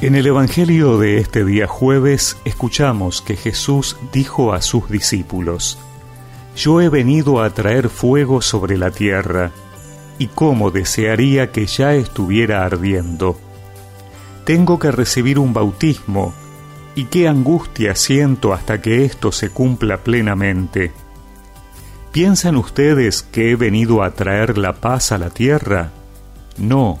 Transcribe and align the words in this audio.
En 0.00 0.14
el 0.14 0.28
Evangelio 0.28 0.96
de 0.96 1.18
este 1.18 1.44
día 1.44 1.66
jueves 1.66 2.36
escuchamos 2.44 3.20
que 3.20 3.34
Jesús 3.34 3.96
dijo 4.12 4.52
a 4.52 4.62
sus 4.62 4.88
discípulos, 4.88 5.76
Yo 6.54 6.80
he 6.80 6.88
venido 6.88 7.42
a 7.42 7.50
traer 7.50 7.88
fuego 7.88 8.40
sobre 8.40 8.78
la 8.78 8.92
tierra, 8.92 9.50
y 10.16 10.28
cómo 10.28 10.70
desearía 10.70 11.50
que 11.50 11.66
ya 11.66 11.94
estuviera 11.94 12.64
ardiendo. 12.64 13.40
Tengo 14.44 14.78
que 14.78 14.92
recibir 14.92 15.40
un 15.40 15.52
bautismo, 15.52 16.32
y 16.94 17.06
qué 17.06 17.26
angustia 17.26 17.96
siento 17.96 18.52
hasta 18.52 18.80
que 18.80 19.04
esto 19.04 19.32
se 19.32 19.50
cumpla 19.50 20.04
plenamente. 20.04 20.92
¿Piensan 22.12 22.54
ustedes 22.54 23.22
que 23.22 23.50
he 23.50 23.56
venido 23.56 24.04
a 24.04 24.12
traer 24.12 24.58
la 24.58 24.74
paz 24.74 25.10
a 25.10 25.18
la 25.18 25.30
tierra? 25.30 25.90
No 26.56 27.00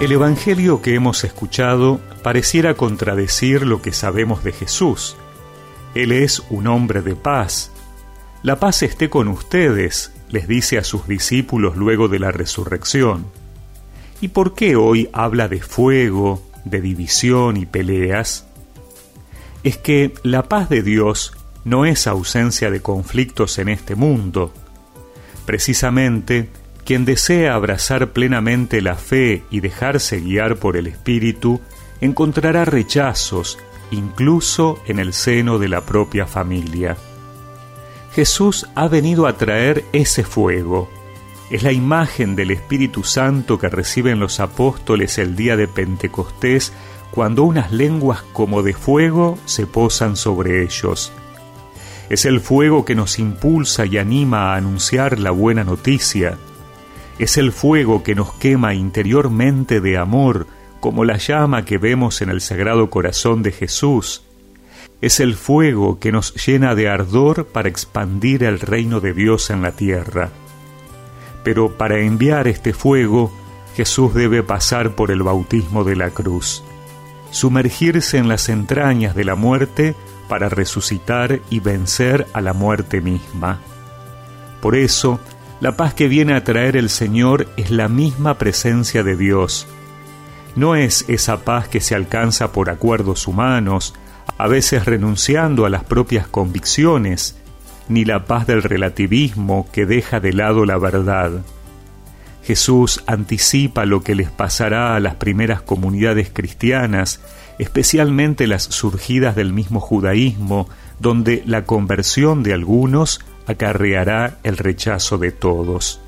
El 0.00 0.12
Evangelio 0.12 0.80
que 0.80 0.94
hemos 0.94 1.24
escuchado 1.24 2.00
pareciera 2.22 2.74
contradecir 2.74 3.66
lo 3.66 3.82
que 3.82 3.92
sabemos 3.92 4.44
de 4.44 4.52
Jesús. 4.52 5.16
Él 5.96 6.12
es 6.12 6.40
un 6.50 6.68
hombre 6.68 7.02
de 7.02 7.16
paz. 7.16 7.72
La 8.44 8.60
paz 8.60 8.84
esté 8.84 9.10
con 9.10 9.26
ustedes, 9.26 10.12
les 10.28 10.46
dice 10.46 10.78
a 10.78 10.84
sus 10.84 11.08
discípulos 11.08 11.76
luego 11.76 12.06
de 12.06 12.20
la 12.20 12.30
resurrección. 12.30 13.26
¿Y 14.20 14.28
por 14.28 14.54
qué 14.54 14.76
hoy 14.76 15.10
habla 15.12 15.48
de 15.48 15.60
fuego, 15.60 16.44
de 16.64 16.80
división 16.80 17.56
y 17.56 17.66
peleas? 17.66 18.46
Es 19.64 19.78
que 19.78 20.14
la 20.22 20.44
paz 20.44 20.68
de 20.68 20.82
Dios 20.82 21.32
no 21.64 21.86
es 21.86 22.06
ausencia 22.06 22.70
de 22.70 22.80
conflictos 22.82 23.58
en 23.58 23.68
este 23.68 23.96
mundo. 23.96 24.54
Precisamente, 25.44 26.50
quien 26.88 27.04
desea 27.04 27.54
abrazar 27.54 28.12
plenamente 28.12 28.80
la 28.80 28.94
fe 28.94 29.42
y 29.50 29.60
dejarse 29.60 30.20
guiar 30.20 30.56
por 30.56 30.74
el 30.74 30.86
Espíritu, 30.86 31.60
encontrará 32.00 32.64
rechazos, 32.64 33.58
incluso 33.90 34.78
en 34.86 34.98
el 34.98 35.12
seno 35.12 35.58
de 35.58 35.68
la 35.68 35.82
propia 35.82 36.26
familia. 36.26 36.96
Jesús 38.14 38.66
ha 38.74 38.88
venido 38.88 39.26
a 39.26 39.36
traer 39.36 39.84
ese 39.92 40.24
fuego. 40.24 40.88
Es 41.50 41.62
la 41.62 41.72
imagen 41.72 42.34
del 42.34 42.52
Espíritu 42.52 43.04
Santo 43.04 43.58
que 43.58 43.68
reciben 43.68 44.18
los 44.18 44.40
apóstoles 44.40 45.18
el 45.18 45.36
día 45.36 45.58
de 45.58 45.68
Pentecostés 45.68 46.72
cuando 47.10 47.42
unas 47.42 47.70
lenguas 47.70 48.22
como 48.32 48.62
de 48.62 48.72
fuego 48.72 49.38
se 49.44 49.66
posan 49.66 50.16
sobre 50.16 50.62
ellos. 50.62 51.12
Es 52.08 52.24
el 52.24 52.40
fuego 52.40 52.86
que 52.86 52.94
nos 52.94 53.18
impulsa 53.18 53.84
y 53.84 53.98
anima 53.98 54.54
a 54.54 54.56
anunciar 54.56 55.18
la 55.18 55.32
buena 55.32 55.64
noticia, 55.64 56.38
es 57.18 57.36
el 57.36 57.52
fuego 57.52 58.02
que 58.02 58.14
nos 58.14 58.32
quema 58.34 58.74
interiormente 58.74 59.80
de 59.80 59.98
amor, 59.98 60.46
como 60.80 61.04
la 61.04 61.16
llama 61.16 61.64
que 61.64 61.78
vemos 61.78 62.22
en 62.22 62.30
el 62.30 62.40
Sagrado 62.40 62.90
Corazón 62.90 63.42
de 63.42 63.50
Jesús. 63.50 64.22
Es 65.00 65.18
el 65.20 65.34
fuego 65.34 65.98
que 65.98 66.12
nos 66.12 66.34
llena 66.46 66.74
de 66.74 66.88
ardor 66.88 67.46
para 67.46 67.68
expandir 67.68 68.44
el 68.44 68.60
reino 68.60 69.00
de 69.00 69.12
Dios 69.12 69.50
en 69.50 69.62
la 69.62 69.72
tierra. 69.72 70.30
Pero 71.42 71.76
para 71.76 72.00
enviar 72.00 72.46
este 72.46 72.72
fuego, 72.72 73.32
Jesús 73.76 74.14
debe 74.14 74.42
pasar 74.42 74.94
por 74.94 75.10
el 75.10 75.22
bautismo 75.22 75.84
de 75.84 75.96
la 75.96 76.10
cruz, 76.10 76.62
sumergirse 77.30 78.18
en 78.18 78.28
las 78.28 78.48
entrañas 78.48 79.14
de 79.14 79.24
la 79.24 79.34
muerte 79.34 79.94
para 80.28 80.48
resucitar 80.48 81.40
y 81.50 81.60
vencer 81.60 82.26
a 82.32 82.40
la 82.40 82.52
muerte 82.52 83.00
misma. 83.00 83.60
Por 84.60 84.76
eso, 84.76 85.20
la 85.60 85.76
paz 85.76 85.94
que 85.94 86.08
viene 86.08 86.34
a 86.34 86.44
traer 86.44 86.76
el 86.76 86.88
Señor 86.88 87.48
es 87.56 87.70
la 87.70 87.88
misma 87.88 88.38
presencia 88.38 89.02
de 89.02 89.16
Dios. 89.16 89.66
No 90.54 90.76
es 90.76 91.04
esa 91.08 91.44
paz 91.44 91.68
que 91.68 91.80
se 91.80 91.94
alcanza 91.94 92.52
por 92.52 92.70
acuerdos 92.70 93.26
humanos, 93.26 93.94
a 94.38 94.46
veces 94.46 94.84
renunciando 94.84 95.66
a 95.66 95.70
las 95.70 95.84
propias 95.84 96.28
convicciones, 96.28 97.36
ni 97.88 98.04
la 98.04 98.24
paz 98.24 98.46
del 98.46 98.62
relativismo 98.62 99.68
que 99.72 99.86
deja 99.86 100.20
de 100.20 100.32
lado 100.32 100.64
la 100.64 100.78
verdad. 100.78 101.42
Jesús 102.44 103.02
anticipa 103.06 103.84
lo 103.84 104.02
que 104.02 104.14
les 104.14 104.30
pasará 104.30 104.94
a 104.94 105.00
las 105.00 105.16
primeras 105.16 105.60
comunidades 105.60 106.30
cristianas, 106.32 107.20
especialmente 107.58 108.46
las 108.46 108.62
surgidas 108.62 109.34
del 109.34 109.52
mismo 109.52 109.80
judaísmo, 109.80 110.68
donde 111.00 111.42
la 111.46 111.64
conversión 111.64 112.42
de 112.42 112.54
algunos 112.54 113.20
acarreará 113.48 114.38
el 114.42 114.56
rechazo 114.56 115.18
de 115.18 115.32
todos. 115.32 116.00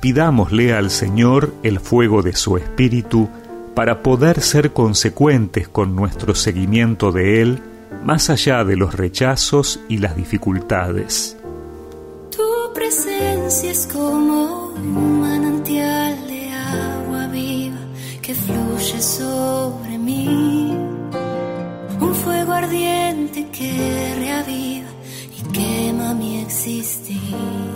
Pidámosle 0.00 0.72
al 0.72 0.90
Señor 0.90 1.52
el 1.62 1.80
fuego 1.80 2.22
de 2.22 2.34
su 2.34 2.56
Espíritu 2.56 3.28
para 3.74 4.02
poder 4.02 4.40
ser 4.40 4.72
consecuentes 4.72 5.68
con 5.68 5.94
nuestro 5.96 6.34
seguimiento 6.34 7.12
de 7.12 7.42
Él 7.42 7.62
más 8.04 8.30
allá 8.30 8.64
de 8.64 8.76
los 8.76 8.94
rechazos 8.94 9.80
y 9.88 9.98
las 9.98 10.16
dificultades. 10.16 11.36
Tu 12.30 12.72
presencia 12.74 13.70
es 13.70 13.88
como 13.92 14.68
un 14.68 15.20
manantial 15.20 16.26
de 16.26 16.50
agua 16.50 17.26
viva 17.28 17.78
que 18.22 18.34
fluye 18.34 19.00
sobre 19.00 19.98
mí, 19.98 20.76
un 22.00 22.14
fuego 22.14 22.52
ardiente 22.52 23.48
que 23.50 24.14
reaviva 24.18 24.95
quema 25.56 26.12
mi 26.12 26.42
existir. 26.42 27.75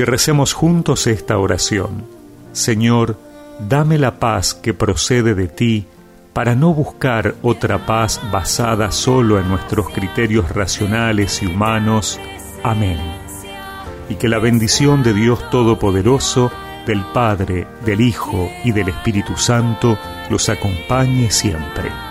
Y 0.00 0.04
recemos 0.04 0.54
juntos 0.54 1.06
esta 1.06 1.36
oración. 1.36 2.06
Señor, 2.52 3.18
dame 3.68 3.98
la 3.98 4.18
paz 4.18 4.54
que 4.54 4.72
procede 4.72 5.34
de 5.34 5.46
ti 5.46 5.86
para 6.32 6.54
no 6.54 6.72
buscar 6.72 7.34
otra 7.42 7.84
paz 7.84 8.18
basada 8.32 8.92
solo 8.92 9.38
en 9.38 9.48
nuestros 9.48 9.90
criterios 9.90 10.48
racionales 10.48 11.42
y 11.42 11.46
humanos. 11.46 12.18
Amén. 12.62 12.98
Y 14.08 14.14
que 14.14 14.28
la 14.28 14.38
bendición 14.38 15.02
de 15.02 15.12
Dios 15.12 15.50
Todopoderoso, 15.50 16.50
del 16.86 17.02
Padre, 17.12 17.66
del 17.84 18.00
Hijo 18.00 18.48
y 18.64 18.72
del 18.72 18.88
Espíritu 18.88 19.36
Santo 19.36 19.98
los 20.30 20.48
acompañe 20.48 21.30
siempre. 21.30 22.09